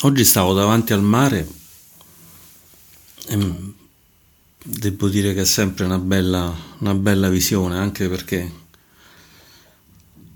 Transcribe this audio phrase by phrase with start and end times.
[0.00, 1.48] Oggi stavo davanti al mare
[3.28, 3.54] e
[4.62, 8.52] devo dire che è sempre una bella, una bella visione, anche perché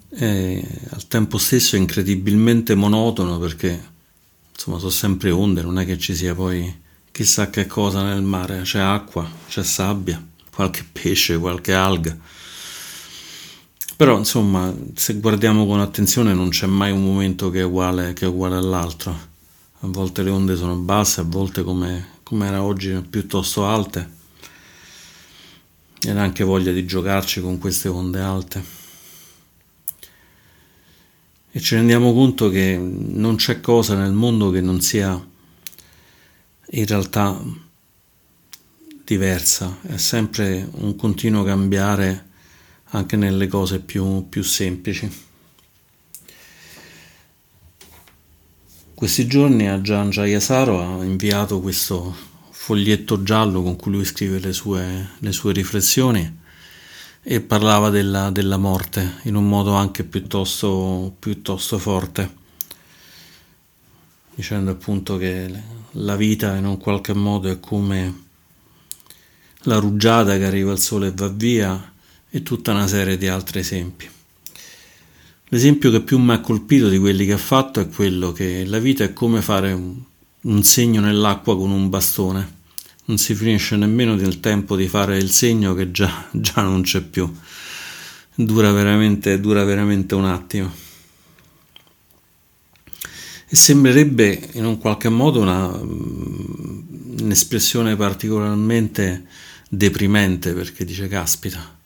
[0.08, 3.88] è al tempo stesso incredibilmente monotono perché
[4.50, 6.80] insomma sono sempre onde, non è che ci sia poi
[7.12, 12.16] chissà che cosa nel mare, c'è acqua, c'è sabbia, qualche pesce, qualche alga.
[13.94, 18.24] Però insomma, se guardiamo con attenzione non c'è mai un momento che è uguale, che
[18.24, 19.28] è uguale all'altro
[19.82, 24.18] a volte le onde sono basse, a volte come, come era oggi piuttosto alte.
[26.02, 28.64] E anche voglia di giocarci con queste onde alte.
[31.52, 35.28] E ci rendiamo conto che non c'è cosa nel mondo che non sia
[36.72, 37.42] in realtà
[39.04, 42.28] diversa, è sempre un continuo cambiare
[42.90, 45.28] anche nelle cose più, più semplici.
[49.00, 52.14] Questi giorni a Gian Jayasaro ha inviato questo
[52.50, 56.38] foglietto giallo con cui lui scrive le sue, le sue riflessioni
[57.22, 62.30] e parlava della, della, morte in un modo anche piuttosto, piuttosto forte,
[64.34, 65.50] dicendo appunto che
[65.92, 68.24] la vita in un qualche modo è come
[69.60, 71.94] la rugiada che arriva al sole e va via
[72.28, 74.18] e tutta una serie di altri esempi.
[75.52, 78.78] L'esempio che più mi ha colpito di quelli che ha fatto è quello che la
[78.78, 80.00] vita è come fare un,
[80.42, 82.58] un segno nell'acqua con un bastone.
[83.06, 87.00] Non si finisce nemmeno del tempo di fare il segno che già, già non c'è
[87.00, 87.28] più.
[88.32, 90.72] Dura veramente, dura veramente un attimo.
[93.48, 95.66] E sembrerebbe in un qualche modo una,
[97.18, 99.26] un'espressione particolarmente
[99.68, 101.78] deprimente perché dice caspita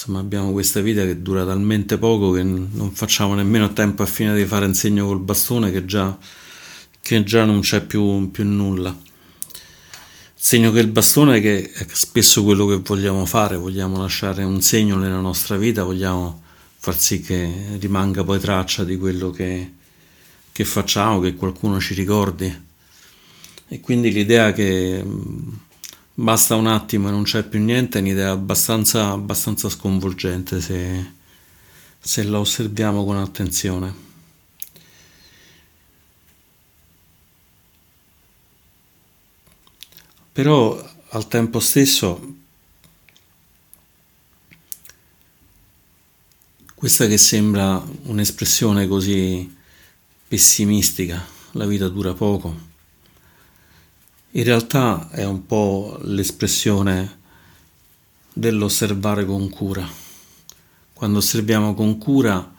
[0.00, 4.34] insomma abbiamo questa vita che dura talmente poco che non facciamo nemmeno tempo a fine
[4.34, 6.16] di fare un segno col bastone che già,
[7.02, 8.98] che già non c'è più, più nulla.
[10.34, 14.96] segno che il bastone che è spesso quello che vogliamo fare, vogliamo lasciare un segno
[14.96, 16.44] nella nostra vita, vogliamo
[16.78, 19.70] far sì che rimanga poi traccia di quello che,
[20.50, 22.68] che facciamo, che qualcuno ci ricordi.
[23.68, 25.04] E quindi l'idea che
[26.14, 31.12] basta un attimo e non c'è più niente, è un'idea abbastanza, abbastanza sconvolgente se,
[31.98, 34.08] se la osserviamo con attenzione.
[40.32, 42.34] Però al tempo stesso
[46.74, 49.56] questa che sembra un'espressione così
[50.26, 51.22] pessimistica,
[51.52, 52.69] la vita dura poco
[54.32, 57.18] in realtà è un po' l'espressione
[58.32, 59.88] dell'osservare con cura.
[60.92, 62.54] Quando osserviamo con cura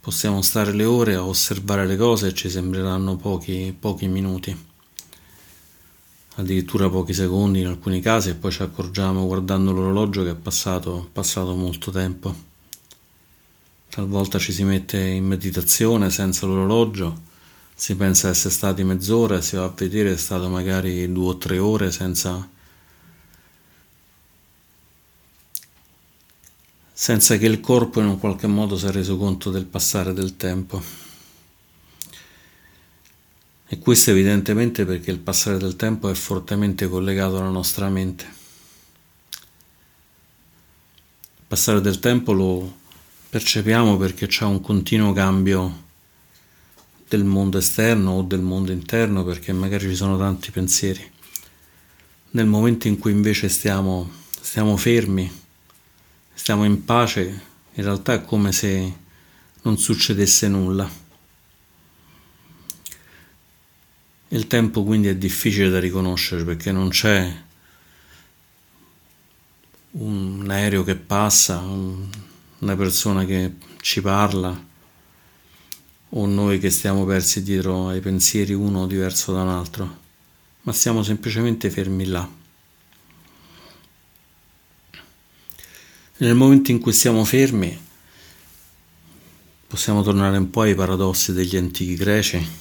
[0.00, 4.54] possiamo stare le ore a osservare le cose e ci sembreranno pochi, pochi minuti,
[6.34, 11.08] addirittura pochi secondi in alcuni casi e poi ci accorgiamo guardando l'orologio che è passato,
[11.10, 12.52] passato molto tempo.
[13.88, 17.32] Talvolta ci si mette in meditazione senza l'orologio
[17.76, 21.58] si pensa essere stati mezz'ora, si va a vedere è stato magari due o tre
[21.58, 22.48] ore senza,
[26.92, 30.36] senza che il corpo in un qualche modo si è reso conto del passare del
[30.36, 31.02] tempo.
[33.66, 38.24] E questo evidentemente perché il passare del tempo è fortemente collegato alla nostra mente.
[41.36, 42.78] Il passare del tempo lo
[43.30, 45.83] percepiamo perché c'è un continuo cambio
[47.08, 51.12] del mondo esterno o del mondo interno perché magari ci sono tanti pensieri.
[52.30, 54.10] Nel momento in cui invece stiamo,
[54.40, 55.30] stiamo fermi,
[56.32, 57.22] stiamo in pace,
[57.74, 58.96] in realtà è come se
[59.62, 61.02] non succedesse nulla.
[64.28, 67.42] Il tempo quindi è difficile da riconoscere perché non c'è
[69.92, 74.72] un aereo che passa, una persona che ci parla
[76.16, 79.98] o noi che stiamo persi dietro ai pensieri uno diverso da un altro,
[80.62, 82.28] ma siamo semplicemente fermi là.
[86.16, 87.76] Nel momento in cui siamo fermi,
[89.66, 92.52] possiamo tornare un po' ai paradossi degli antichi greci, il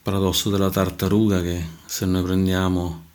[0.00, 3.06] paradosso della tartaruga che se noi prendiamo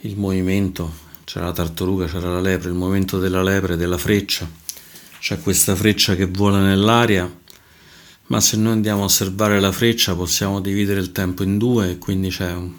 [0.00, 0.90] il movimento,
[1.24, 4.48] c'era la tartaruga, c'era la lepre, il movimento della lepre, della freccia,
[5.26, 7.28] c'è questa freccia che vola nell'aria,
[8.26, 12.28] ma se noi andiamo a osservare la freccia possiamo dividere il tempo in due quindi
[12.28, 12.72] c'è, un,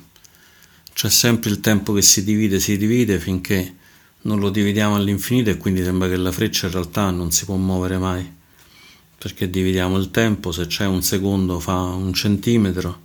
[0.93, 3.75] c'è sempre il tempo che si divide, si divide finché
[4.21, 7.55] non lo dividiamo all'infinito e quindi sembra che la freccia in realtà non si può
[7.57, 8.25] muovere mai.
[9.17, 13.01] perché dividiamo il tempo, se c'è un secondo fa un centimetro,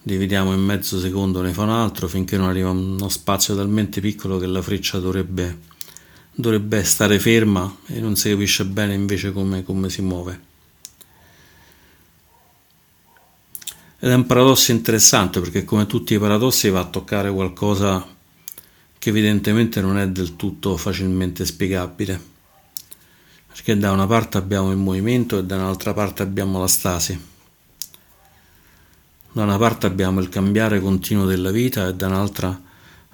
[0.00, 4.38] dividiamo in mezzo secondo ne fa un altro, finché non arriva uno spazio talmente piccolo
[4.38, 5.58] che la freccia dovrebbe,
[6.34, 10.50] dovrebbe stare ferma e non si capisce bene invece come, come si muove.
[13.98, 18.04] Ed è un paradosso interessante perché come tutti i paradossi va a toccare qualcosa
[18.98, 22.30] che evidentemente non è del tutto facilmente spiegabile.
[23.46, 27.30] Perché da una parte abbiamo il movimento e da un'altra parte abbiamo la stasi.
[29.32, 32.60] Da una parte abbiamo il cambiare continuo della vita e da un'altra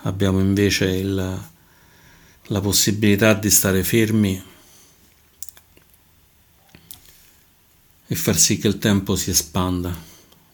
[0.03, 1.39] abbiamo invece il,
[2.51, 4.43] la possibilità di stare fermi
[8.07, 9.95] e far sì che il tempo si espanda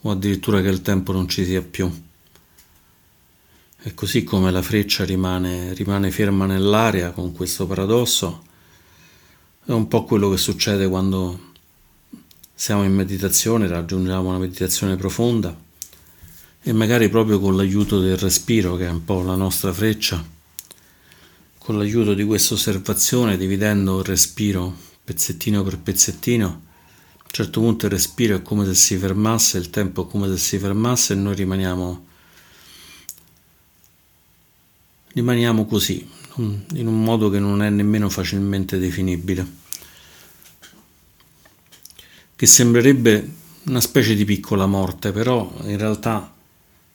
[0.01, 1.91] o addirittura che il tempo non ci sia più.
[3.87, 8.43] E così come la freccia rimane, rimane ferma nell'aria con questo paradosso,
[9.65, 11.53] è un po' quello che succede quando
[12.55, 15.57] siamo in meditazione, raggiungiamo una meditazione profonda
[16.61, 20.34] e magari proprio con l'aiuto del respiro, che è un po' la nostra freccia,
[21.65, 27.87] con l'aiuto di questa osservazione, dividendo il respiro pezzettino per pezzettino, a un certo punto
[27.87, 31.17] il respiro è come se si fermasse, il tempo è come se si fermasse e
[31.17, 32.07] noi rimaniamo,
[35.15, 36.07] rimaniamo così,
[36.37, 39.47] in un modo che non è nemmeno facilmente definibile,
[42.37, 43.33] che sembrerebbe
[43.65, 46.31] una specie di piccola morte, però in realtà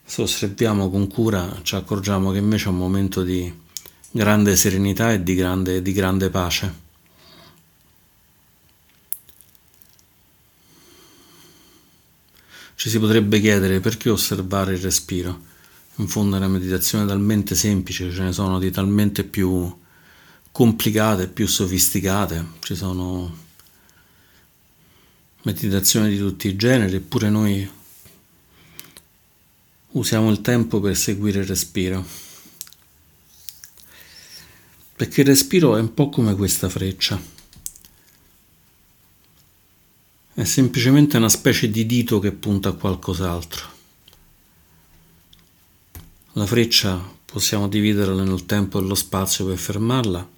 [0.04, 3.68] se osserviamo con cura ci accorgiamo che invece è un momento di
[4.10, 6.88] grande serenità e di grande, di grande pace.
[12.74, 15.48] Ci si potrebbe chiedere perché osservare il respiro.
[15.96, 19.78] In fondo è una meditazione talmente semplice, ce ne sono di talmente più
[20.50, 23.36] complicate, più sofisticate, ci sono
[25.42, 27.70] meditazioni di tutti i generi, eppure noi
[29.92, 32.29] usiamo il tempo per seguire il respiro.
[35.00, 37.18] Perché il respiro è un po' come questa freccia
[40.34, 43.66] è semplicemente una specie di dito che punta a qualcos'altro.
[46.32, 50.28] La freccia possiamo dividerla nel tempo e lo spazio per fermarla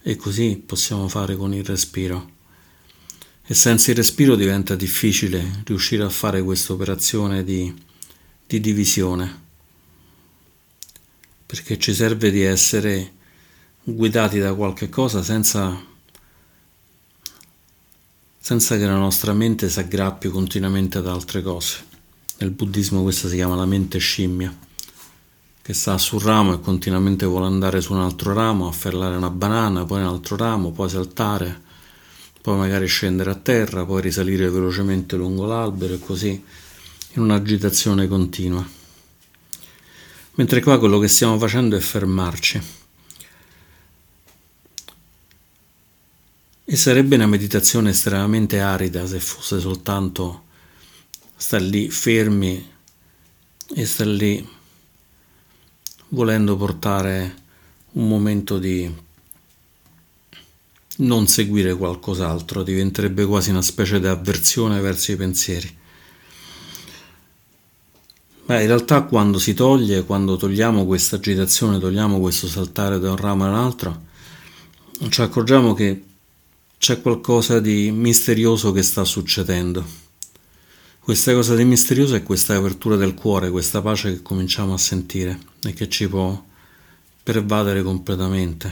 [0.00, 2.30] e così possiamo fare con il respiro.
[3.44, 7.74] E senza il respiro diventa difficile riuscire a fare questa operazione di,
[8.46, 9.42] di divisione,
[11.44, 13.22] perché ci serve di essere
[13.86, 15.78] guidati da qualche cosa senza
[18.40, 21.84] senza che la nostra mente si aggrappi continuamente ad altre cose.
[22.38, 24.54] Nel buddismo questa si chiama la mente scimmia,
[25.62, 29.86] che sta sul ramo e continuamente vuole andare su un altro ramo, afferrare una banana,
[29.86, 31.62] poi un altro ramo, poi saltare,
[32.42, 36.44] poi magari scendere a terra, poi risalire velocemente lungo l'albero e così
[37.12, 38.66] in un'agitazione continua.
[40.34, 42.83] Mentre qua quello che stiamo facendo è fermarci
[46.66, 50.44] E sarebbe una meditazione estremamente arida se fosse soltanto
[51.36, 52.72] star lì fermi
[53.74, 54.48] e star lì
[56.08, 57.42] volendo portare
[57.92, 58.90] un momento di
[60.96, 65.76] non seguire qualcos'altro, diventerebbe quasi una specie di avversione verso i pensieri.
[68.46, 73.16] Beh, in realtà quando si toglie, quando togliamo questa agitazione, togliamo questo saltare da un
[73.16, 74.04] ramo all'altro,
[75.10, 76.04] ci accorgiamo che
[76.84, 79.82] c'è qualcosa di misterioso che sta succedendo.
[80.98, 85.40] Questa cosa di misterioso è questa apertura del cuore, questa pace che cominciamo a sentire
[85.62, 86.44] e che ci può
[87.22, 88.70] pervadere completamente.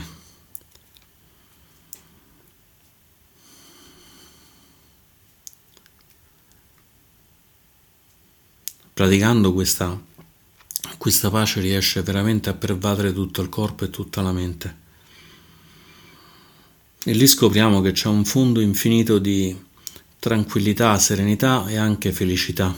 [8.93, 9.99] Praticando questa,
[10.99, 14.82] questa pace riesce veramente a pervadere tutto il corpo e tutta la mente.
[17.05, 19.53] E lì scopriamo che c'è un fondo infinito di
[20.19, 22.73] tranquillità, serenità e anche felicità.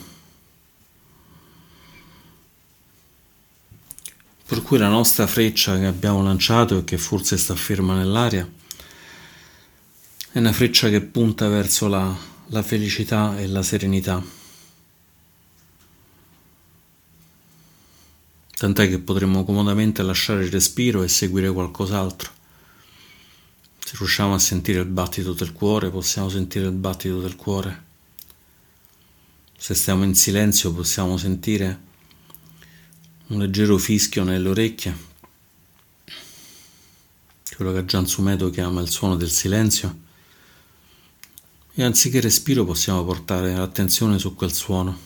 [4.47, 8.49] Per cui la nostra freccia che abbiamo lanciato e che forse sta ferma nell'aria
[10.31, 12.15] è una freccia che punta verso la,
[12.47, 14.23] la felicità e la serenità.
[18.57, 22.34] Tant'è che potremmo comodamente lasciare il respiro e seguire qualcos'altro.
[23.97, 27.83] Riusciamo a sentire il battito del cuore, possiamo sentire il battito del cuore.
[29.57, 31.79] Se stiamo in silenzio, possiamo sentire
[33.27, 34.97] un leggero fischio nelle orecchie,
[37.55, 40.03] quello che Gian Sumeto chiama il suono del silenzio.
[41.73, 44.97] e anziché respiro possiamo portare l'attenzione su quel suono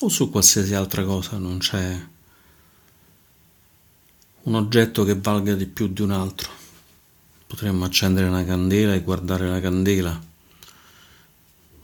[0.00, 2.06] o su qualsiasi altra cosa, non c'è
[4.42, 6.59] un oggetto che valga di più di un altro.
[7.50, 10.22] Potremmo accendere una candela e guardare la candela,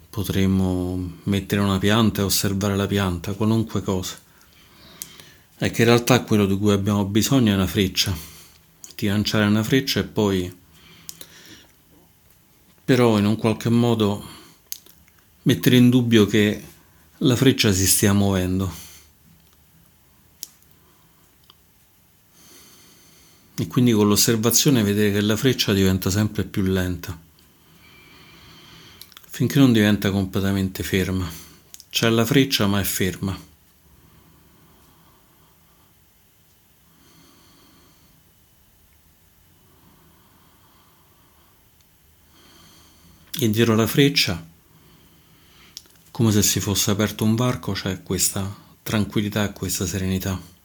[0.09, 4.17] potremmo mettere una pianta e osservare la pianta, qualunque cosa.
[5.57, 8.17] È che in realtà quello di cui abbiamo bisogno è una freccia,
[8.95, 10.57] di lanciare una freccia e poi
[12.85, 14.25] però in un qualche modo
[15.43, 16.63] mettere in dubbio che
[17.19, 18.86] la freccia si stia muovendo.
[23.59, 27.19] E quindi con l'osservazione vedere che la freccia diventa sempre più lenta,
[29.29, 31.29] finché non diventa completamente ferma.
[31.89, 33.55] C'è la freccia ma è ferma.
[43.39, 44.45] e dietro la freccia,
[46.11, 50.56] come se si fosse aperto un varco, c'è questa tranquillità e questa serenità.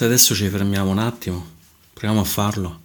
[0.00, 1.46] Se adesso ci fermiamo un attimo,
[1.92, 2.80] proviamo a farlo,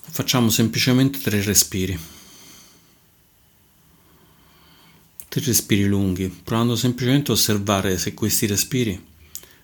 [0.00, 1.98] facciamo semplicemente tre respiri.
[5.26, 9.04] Tre respiri lunghi, provando semplicemente a osservare se questi respiri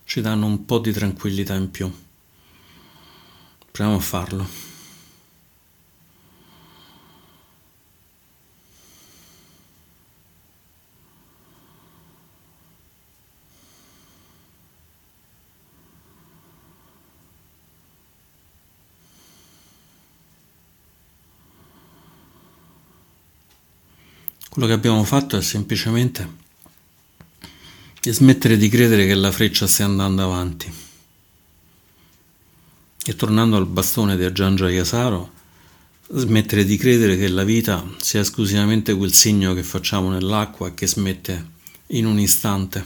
[0.03, 1.89] ci danno un po' di tranquillità in più.
[3.71, 4.68] Proviamo a farlo.
[24.59, 26.29] Quello che abbiamo fatto è semplicemente
[28.03, 30.69] smettere di credere che la freccia stia andando avanti.
[33.05, 35.33] E tornando al bastone di Aggiangia Yasaro,
[36.09, 41.51] smettere di credere che la vita sia esclusivamente quel segno che facciamo nell'acqua che smette
[41.89, 42.85] in un istante.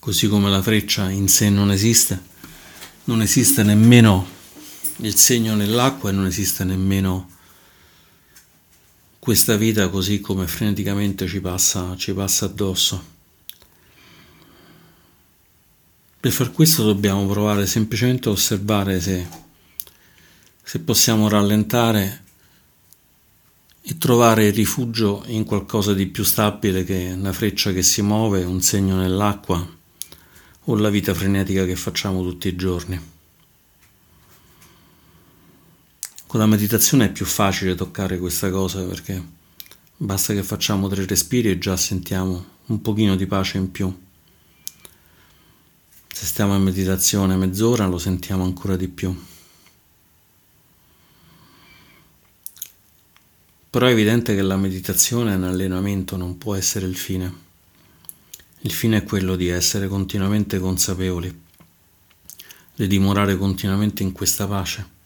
[0.00, 2.20] Così come la freccia in sé non esiste,
[3.04, 4.26] non esiste nemmeno
[4.96, 7.38] il segno nell'acqua e non esiste nemmeno
[9.20, 13.18] questa vita così come freneticamente ci passa, ci passa addosso.
[16.18, 19.26] Per far questo dobbiamo provare semplicemente a osservare se,
[20.62, 22.24] se possiamo rallentare
[23.82, 28.62] e trovare rifugio in qualcosa di più stabile che una freccia che si muove, un
[28.62, 29.78] segno nell'acqua
[30.64, 33.19] o la vita frenetica che facciamo tutti i giorni.
[36.30, 39.20] Con la meditazione è più facile toccare questa cosa perché
[39.96, 43.92] basta che facciamo tre respiri e già sentiamo un pochino di pace in più.
[46.06, 49.12] Se stiamo in meditazione mezz'ora lo sentiamo ancora di più.
[53.68, 57.34] Però è evidente che la meditazione è un allenamento, non può essere il fine.
[58.60, 61.42] Il fine è quello di essere continuamente consapevoli,
[62.76, 64.98] di dimorare continuamente in questa pace.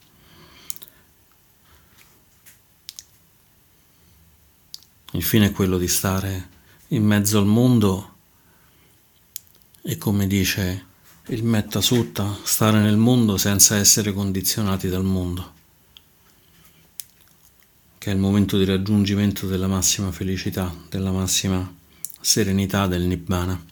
[5.14, 6.48] Il fine è quello di stare
[6.88, 8.14] in mezzo al mondo
[9.80, 10.86] e come dice
[11.28, 15.52] il Metta Sutta, stare nel mondo senza essere condizionati dal mondo,
[17.96, 21.72] che è il momento di raggiungimento della massima felicità, della massima
[22.20, 23.64] serenità del Nibbana.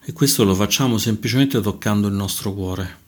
[0.00, 3.07] E questo lo facciamo semplicemente toccando il nostro cuore.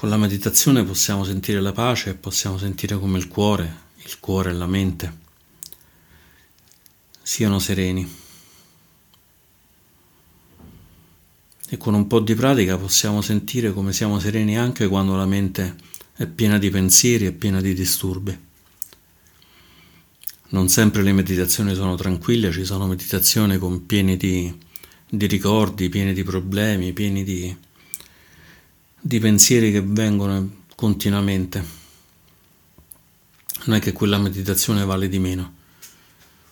[0.00, 4.48] Con la meditazione possiamo sentire la pace e possiamo sentire come il cuore, il cuore
[4.48, 5.18] e la mente
[7.20, 8.10] siano sereni.
[11.68, 15.76] E con un po' di pratica possiamo sentire come siamo sereni anche quando la mente
[16.16, 18.38] è piena di pensieri e piena di disturbi.
[20.48, 24.50] Non sempre le meditazioni sono tranquille, ci sono meditazioni con pieni di,
[25.06, 27.54] di ricordi, pieni di problemi, pieni di
[29.00, 31.78] di pensieri che vengono continuamente.
[33.64, 35.54] Non è che quella meditazione vale di meno,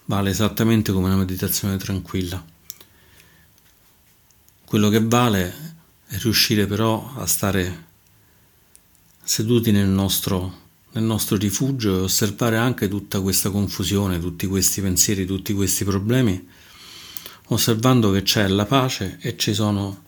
[0.06, 2.42] vale esattamente come una meditazione tranquilla.
[4.64, 5.76] Quello che vale
[6.06, 7.86] è riuscire però a stare
[9.22, 15.26] seduti nel nostro, nel nostro rifugio e osservare anche tutta questa confusione, tutti questi pensieri,
[15.26, 16.48] tutti questi problemi,
[17.48, 20.06] osservando che c'è la pace e ci sono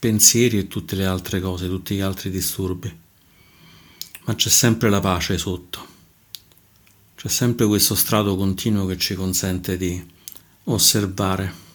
[0.00, 2.98] pensieri e tutte le altre cose, tutti gli altri disturbi.
[4.24, 5.86] Ma c'è sempre la pace sotto.
[7.14, 10.02] C'è sempre questo strato continuo che ci consente di
[10.64, 11.68] osservare.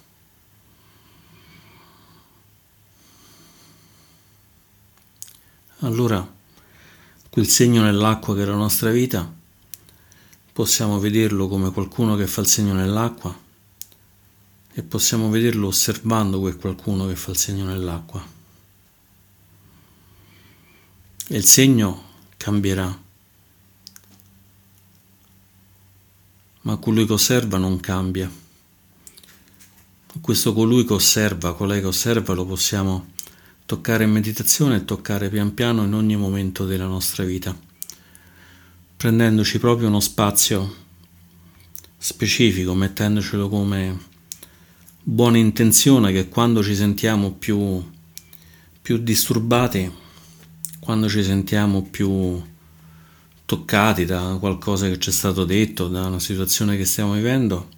[5.80, 6.28] Allora,
[7.30, 9.32] quel segno nell'acqua che è la nostra vita,
[10.52, 13.44] possiamo vederlo come qualcuno che fa il segno nell'acqua
[14.78, 18.22] e possiamo vederlo osservando quel qualcuno che fa il segno nell'acqua.
[21.28, 22.04] E il segno
[22.36, 23.04] cambierà
[26.64, 28.30] ma colui che osserva non cambia.
[30.20, 33.14] Questo colui che osserva, colei che osserva, lo possiamo
[33.66, 37.56] toccare in meditazione e toccare pian piano in ogni momento della nostra vita,
[38.98, 40.84] prendendoci proprio uno spazio
[41.98, 44.14] specifico, mettendocelo come
[45.08, 47.84] buona intenzione che quando ci sentiamo più,
[48.82, 49.94] più disturbati,
[50.80, 52.42] quando ci sentiamo più
[53.46, 57.70] toccati da qualcosa che ci è stato detto, da una situazione che stiamo vivendo,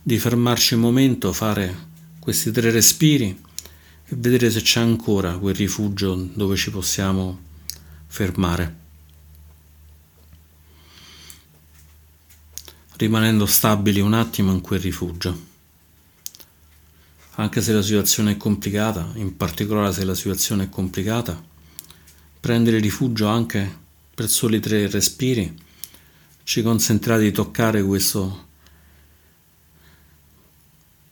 [0.00, 1.88] di fermarci un momento, fare
[2.20, 3.36] questi tre respiri
[4.06, 7.36] e vedere se c'è ancora quel rifugio dove ci possiamo
[8.06, 8.76] fermare.
[12.94, 15.49] Rimanendo stabili un attimo in quel rifugio.
[17.36, 21.42] Anche se la situazione è complicata, in particolare se la situazione è complicata,
[22.40, 23.78] prendere rifugio anche
[24.14, 25.68] per soli tre respiri
[26.42, 28.46] ci consentirà di toccare questo,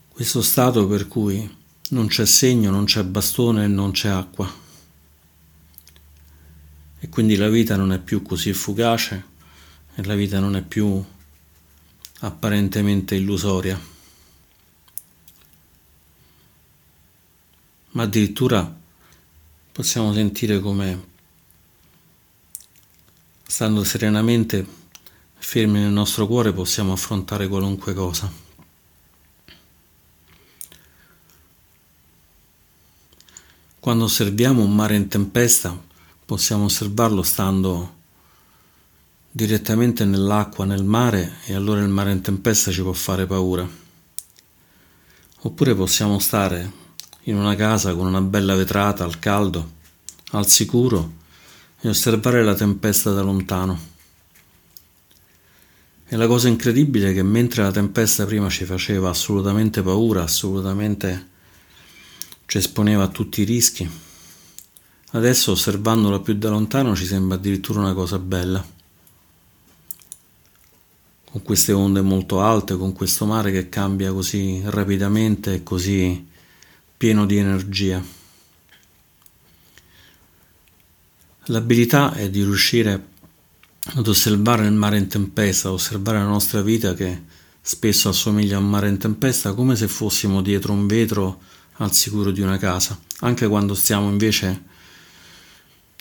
[0.08, 1.56] questo stato per cui
[1.90, 4.52] non c'è segno, non c'è bastone non c'è acqua.
[7.00, 9.24] E quindi la vita non è più così fugace
[9.94, 11.02] e la vita non è più
[12.20, 13.80] apparentemente illusoria.
[17.98, 18.72] Ma addirittura
[19.72, 21.06] possiamo sentire come
[23.44, 24.64] Stando serenamente
[25.34, 28.30] fermi nel nostro cuore possiamo affrontare qualunque cosa.
[33.80, 35.76] Quando osserviamo un mare in tempesta
[36.24, 37.96] possiamo osservarlo stando
[39.28, 43.68] direttamente nell'acqua, nel mare e allora il mare in tempesta ci può fare paura.
[45.40, 46.86] Oppure possiamo stare
[47.28, 49.72] in una casa con una bella vetrata al caldo,
[50.30, 51.12] al sicuro
[51.80, 53.96] e osservare la tempesta da lontano.
[56.06, 61.28] E la cosa incredibile è che mentre la tempesta prima ci faceva assolutamente paura, assolutamente
[62.46, 63.88] ci esponeva a tutti i rischi,
[65.10, 68.76] adesso osservandola più da lontano ci sembra addirittura una cosa bella.
[71.30, 76.36] Con queste onde molto alte, con questo mare che cambia così rapidamente e così
[76.98, 78.04] pieno di energia.
[81.44, 83.06] L'abilità è di riuscire
[83.94, 87.22] ad osservare il mare in tempesta, osservare la nostra vita che
[87.60, 91.40] spesso assomiglia a un mare in tempesta come se fossimo dietro un vetro
[91.74, 94.64] al sicuro di una casa, anche quando stiamo invece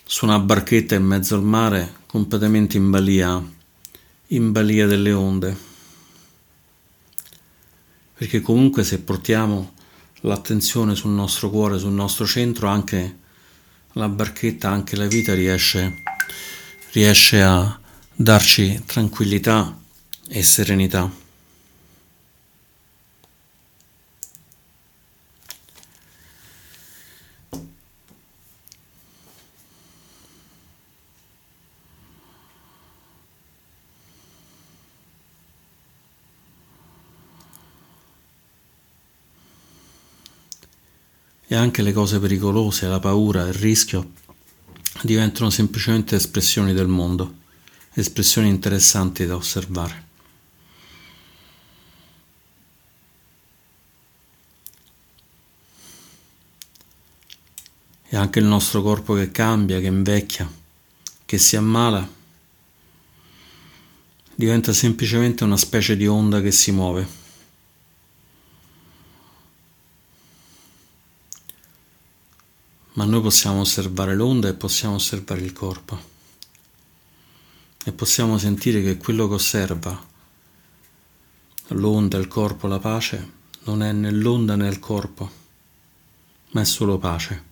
[0.04, 3.42] su una barchetta in mezzo al mare completamente in balia,
[4.28, 5.66] in balia delle onde.
[8.16, 9.76] Perché comunque se portiamo
[10.22, 13.18] l'attenzione sul nostro cuore, sul nostro centro, anche
[13.94, 16.04] la barchetta, anche la vita riesce,
[16.92, 17.80] riesce a
[18.14, 19.78] darci tranquillità
[20.28, 21.27] e serenità.
[41.58, 44.12] Anche le cose pericolose, la paura, il rischio
[45.02, 47.36] diventano semplicemente espressioni del mondo,
[47.94, 50.06] espressioni interessanti da osservare.
[58.10, 60.50] E anche il nostro corpo che cambia, che invecchia,
[61.26, 62.08] che si ammala,
[64.34, 67.27] diventa semplicemente una specie di onda che si muove.
[73.18, 76.00] Noi possiamo osservare l'onda e possiamo osservare il corpo
[77.84, 80.06] e possiamo sentire che quello che osserva
[81.70, 83.32] l'onda, il corpo, la pace
[83.64, 85.32] non è né l'onda né il corpo,
[86.52, 87.46] ma è solo pace.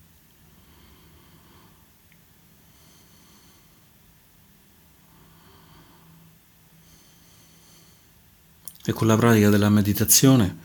[8.85, 10.55] E con la pratica della meditazione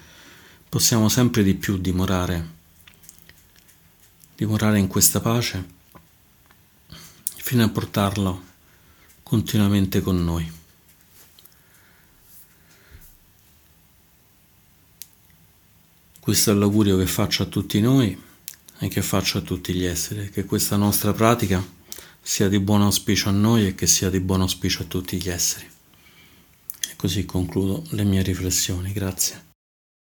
[0.69, 2.59] possiamo sempre di più dimorare
[4.41, 5.63] dimorare in questa pace
[7.37, 8.43] fino a portarlo
[9.23, 10.51] continuamente con noi.
[16.19, 18.19] Questo è l'augurio che faccio a tutti noi
[18.79, 21.63] e che faccio a tutti gli esseri, che questa nostra pratica
[22.23, 25.29] sia di buon auspicio a noi e che sia di buon auspicio a tutti gli
[25.29, 25.69] esseri.
[26.89, 28.91] E così concludo le mie riflessioni.
[28.93, 29.50] Grazie.